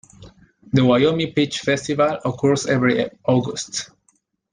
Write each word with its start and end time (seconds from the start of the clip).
The 0.73 0.83
"Wyoming 0.83 1.31
Peach 1.33 1.59
Festival" 1.59 2.17
occurs 2.25 2.65
every 2.65 3.07
August. 3.23 3.91